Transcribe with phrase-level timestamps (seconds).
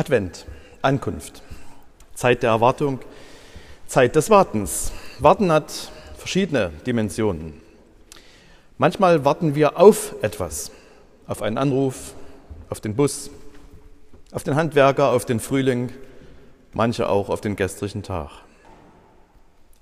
[0.00, 0.46] Advent,
[0.80, 1.42] Ankunft,
[2.14, 3.00] Zeit der Erwartung,
[3.86, 4.92] Zeit des Wartens.
[5.18, 7.60] Warten hat verschiedene Dimensionen.
[8.78, 10.70] Manchmal warten wir auf etwas,
[11.26, 12.14] auf einen Anruf,
[12.70, 13.28] auf den Bus,
[14.32, 15.92] auf den Handwerker, auf den Frühling,
[16.72, 18.30] manche auch auf den gestrigen Tag.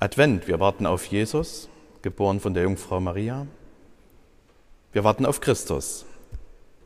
[0.00, 1.68] Advent, wir warten auf Jesus,
[2.02, 3.46] geboren von der Jungfrau Maria.
[4.90, 6.06] Wir warten auf Christus.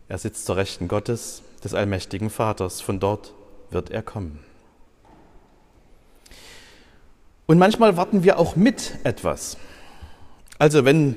[0.08, 2.80] Er sitzt zur Rechten Gottes, des allmächtigen Vaters.
[2.80, 3.34] Von dort
[3.70, 4.38] wird er kommen.
[7.46, 9.56] Und manchmal warten wir auch mit etwas.
[10.59, 11.16] Also wenn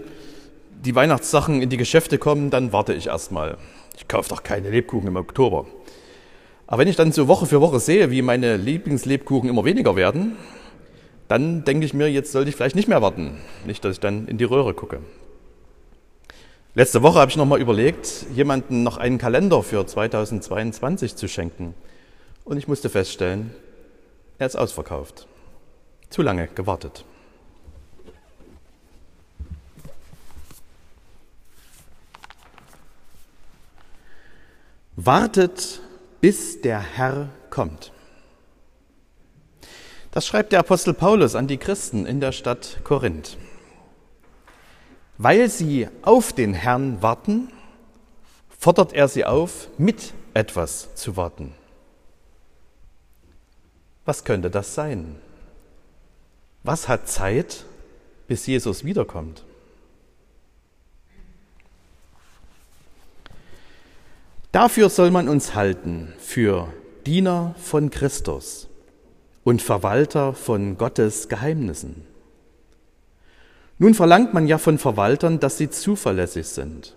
[0.84, 3.58] die Weihnachtssachen in die Geschäfte kommen, dann warte ich erstmal.
[3.98, 5.66] Ich kaufe doch keine Lebkuchen im Oktober.
[6.68, 10.36] Aber wenn ich dann so Woche für Woche sehe, wie meine Lieblingslebkuchen immer weniger werden,
[11.28, 13.38] dann denke ich mir, jetzt sollte ich vielleicht nicht mehr warten.
[13.66, 15.00] Nicht, dass ich dann in die Röhre gucke.
[16.78, 21.74] Letzte Woche habe ich noch mal überlegt, jemandem noch einen Kalender für 2022 zu schenken.
[22.44, 23.56] Und ich musste feststellen,
[24.40, 25.26] er ist ausverkauft.
[26.10, 27.06] Zu lange gewartet.
[34.98, 35.80] Wartet,
[36.20, 37.94] bis der Herr kommt.
[40.12, 43.38] Das schreibt der Apostel Paulus an die Christen in der Stadt Korinth.
[45.18, 47.50] Weil sie auf den Herrn warten,
[48.60, 51.54] fordert er sie auf, mit etwas zu warten.
[54.06, 55.16] Was könnte das sein?
[56.64, 57.66] Was hat Zeit,
[58.28, 59.44] bis Jesus wiederkommt?
[64.52, 66.74] Dafür soll man uns halten, für
[67.06, 68.68] Diener von Christus
[69.44, 72.08] und Verwalter von Gottes Geheimnissen.
[73.78, 76.96] Nun verlangt man ja von Verwaltern, dass sie zuverlässig sind.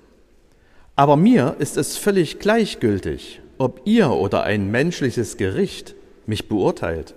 [0.95, 5.95] Aber mir ist es völlig gleichgültig, ob ihr oder ein menschliches Gericht
[6.27, 7.15] mich beurteilt.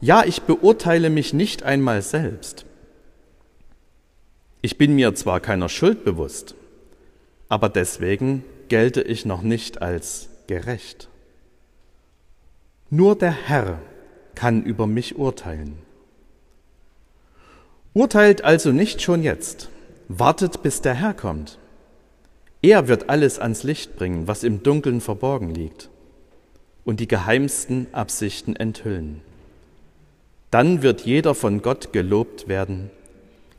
[0.00, 2.66] Ja, ich beurteile mich nicht einmal selbst.
[4.60, 6.54] Ich bin mir zwar keiner Schuld bewusst,
[7.48, 11.08] aber deswegen gelte ich noch nicht als gerecht.
[12.90, 13.78] Nur der Herr
[14.34, 15.78] kann über mich urteilen.
[17.94, 19.68] Urteilt also nicht schon jetzt,
[20.08, 21.58] wartet, bis der Herr kommt.
[22.62, 25.90] Er wird alles ans Licht bringen, was im Dunkeln verborgen liegt,
[26.84, 29.20] und die geheimsten Absichten enthüllen.
[30.50, 32.90] Dann wird jeder von Gott gelobt werden,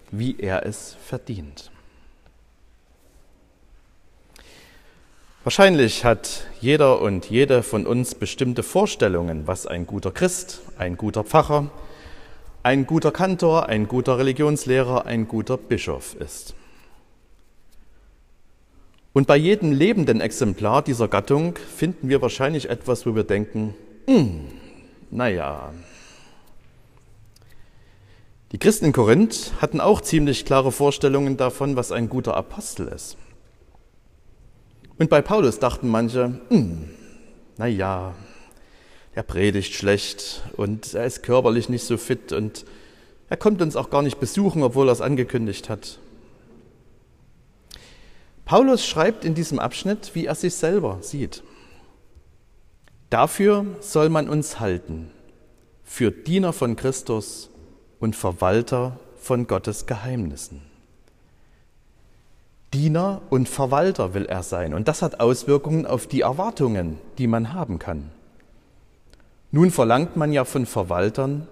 [0.09, 1.69] wie er es verdient.
[5.44, 11.23] Wahrscheinlich hat jeder und jede von uns bestimmte Vorstellungen, was ein guter Christ, ein guter
[11.23, 11.69] Pfarrer,
[12.63, 16.56] ein guter Kantor, ein guter Religionslehrer, ein guter Bischof ist.
[19.12, 23.75] Und bei jedem lebenden Exemplar dieser Gattung finden wir wahrscheinlich etwas, wo wir denken,
[24.07, 24.47] hm,
[25.12, 25.72] naja.
[28.51, 33.18] Die Christen in Korinth hatten auch ziemlich klare Vorstellungen davon, was ein guter Apostel ist.
[34.97, 36.90] Und bei Paulus dachten manche, hm,
[37.57, 38.13] naja,
[39.16, 42.66] er predigt schlecht und er ist körperlich nicht so fit und
[43.29, 46.00] er kommt uns auch gar nicht besuchen, obwohl er es angekündigt hat.
[48.46, 51.44] Paulus schreibt in diesem Abschnitt, wie er sich selber sieht.
[53.09, 55.12] Dafür soll man uns halten,
[55.84, 57.50] für Diener von Christus
[58.00, 60.62] und Verwalter von Gottes Geheimnissen.
[62.74, 64.74] Diener und Verwalter will er sein.
[64.74, 68.09] Und das hat Auswirkungen auf die Erwartungen, die man haben kann.
[69.55, 71.47] Nun verlangt man ja von Verwaltern,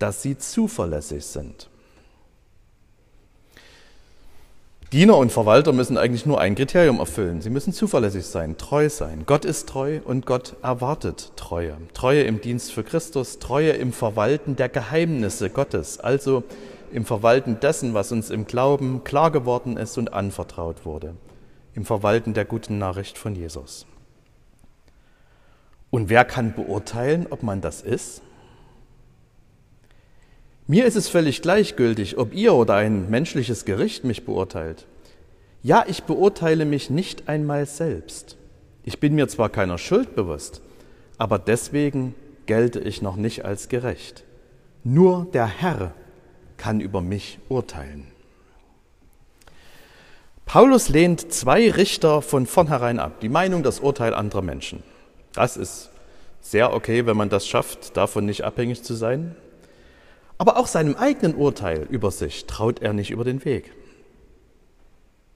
[0.00, 1.70] dass sie zuverlässig sind.
[4.90, 7.40] Diener und Verwalter müssen eigentlich nur ein Kriterium erfüllen.
[7.42, 9.22] Sie müssen zuverlässig sein, treu sein.
[9.26, 11.76] Gott ist treu und Gott erwartet Treue.
[11.94, 16.42] Treue im Dienst für Christus, Treue im Verwalten der Geheimnisse Gottes, also
[16.90, 21.14] im Verwalten dessen, was uns im Glauben klar geworden ist und anvertraut wurde,
[21.74, 23.86] im Verwalten der guten Nachricht von Jesus.
[25.90, 28.22] Und wer kann beurteilen, ob man das ist?
[30.66, 34.86] Mir ist es völlig gleichgültig, ob ihr oder ein menschliches Gericht mich beurteilt.
[35.62, 38.36] Ja, ich beurteile mich nicht einmal selbst.
[38.82, 40.62] Ich bin mir zwar keiner Schuld bewusst,
[41.18, 42.14] aber deswegen
[42.46, 44.24] gelte ich noch nicht als gerecht.
[44.82, 45.92] Nur der Herr
[46.56, 48.06] kann über mich urteilen.
[50.46, 54.82] Paulus lehnt zwei Richter von vornherein ab, die Meinung, das Urteil anderer Menschen.
[55.36, 55.90] Das ist
[56.40, 59.36] sehr okay, wenn man das schafft, davon nicht abhängig zu sein.
[60.38, 63.72] Aber auch seinem eigenen Urteil über sich traut er nicht über den Weg.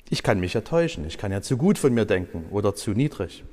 [0.09, 2.93] Ich kann mich ja täuschen, ich kann ja zu gut von mir denken oder zu
[2.93, 3.45] niedrig.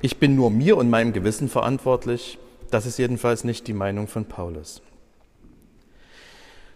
[0.00, 2.38] Ich bin nur mir und meinem Gewissen verantwortlich.
[2.70, 4.80] Das ist jedenfalls nicht die Meinung von Paulus.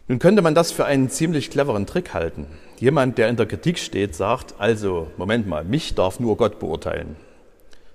[0.08, 2.46] Nun könnte man das für einen ziemlich cleveren Trick halten.
[2.78, 7.16] Jemand, der in der Kritik steht, sagt, also, Moment mal, mich darf nur Gott beurteilen.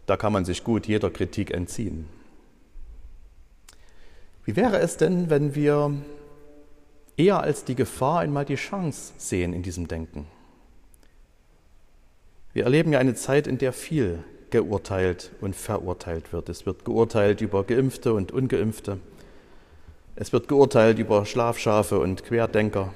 [0.10, 2.08] Da kann man sich gut jeder Kritik entziehen.
[4.44, 5.94] Wie wäre es denn, wenn wir
[7.16, 10.26] eher als die Gefahr einmal die Chance sehen in diesem Denken?
[12.54, 16.50] Wir erleben ja eine Zeit, in der viel geurteilt und verurteilt wird.
[16.50, 18.98] Es wird geurteilt über Geimpfte und Ungeimpfte.
[20.16, 22.96] Es wird geurteilt über Schlafschafe und Querdenker.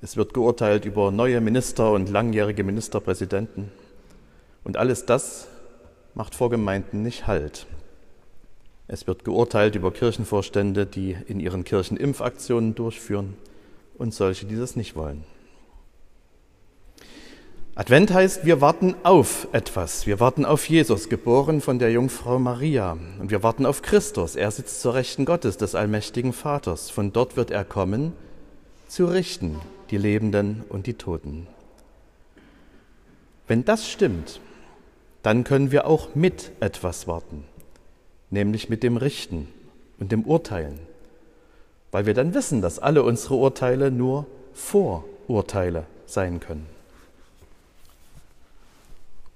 [0.00, 3.70] Es wird geurteilt über neue Minister und langjährige Ministerpräsidenten.
[4.64, 5.48] Und alles das
[6.16, 7.66] macht vor Gemeinden nicht Halt.
[8.88, 13.36] Es wird geurteilt über Kirchenvorstände, die in ihren Kirchen Impfaktionen durchführen
[13.98, 15.24] und solche, die das nicht wollen.
[17.74, 20.06] Advent heißt, wir warten auf etwas.
[20.06, 22.96] Wir warten auf Jesus, geboren von der Jungfrau Maria.
[23.20, 24.36] Und wir warten auf Christus.
[24.36, 26.88] Er sitzt zur Rechten Gottes, des allmächtigen Vaters.
[26.88, 28.14] Von dort wird er kommen,
[28.88, 29.60] zu richten
[29.90, 31.46] die Lebenden und die Toten.
[33.46, 34.40] Wenn das stimmt,
[35.26, 37.42] dann können wir auch mit etwas warten,
[38.30, 39.48] nämlich mit dem Richten
[39.98, 40.78] und dem Urteilen,
[41.90, 46.66] weil wir dann wissen, dass alle unsere Urteile nur Vorurteile sein können.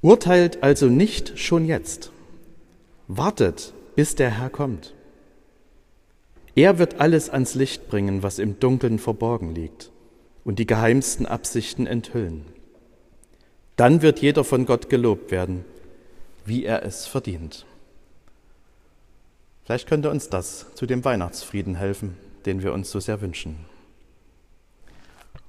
[0.00, 2.12] Urteilt also nicht schon jetzt.
[3.08, 4.94] Wartet, bis der Herr kommt.
[6.54, 9.90] Er wird alles ans Licht bringen, was im Dunkeln verborgen liegt,
[10.44, 12.44] und die geheimsten Absichten enthüllen.
[13.74, 15.64] Dann wird jeder von Gott gelobt werden,
[16.50, 17.64] wie er es verdient.
[19.64, 23.66] Vielleicht könnte uns das zu dem Weihnachtsfrieden helfen, den wir uns so sehr wünschen.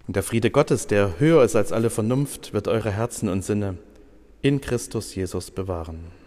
[0.06, 3.80] Und der Friede Gottes, der höher ist als alle Vernunft, wird eure Herzen und Sinne
[4.44, 6.21] in Christus Jesus bewahren.